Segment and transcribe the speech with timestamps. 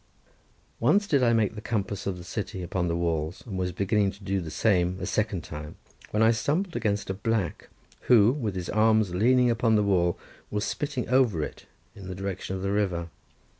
[0.79, 4.09] Once did I make the compass of the city upon the walls, and was beginning
[4.13, 5.75] to do the same a second time,
[6.09, 7.69] when I stumbled against a black,
[8.07, 10.17] who, with his arms leaning upon the wall,
[10.49, 13.09] was spitting over it, in the direction of the river.